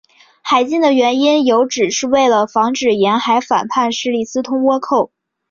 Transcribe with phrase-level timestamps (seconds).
[0.41, 5.11] 海禁的原因有指是为了防止沿海反叛势力私通倭寇。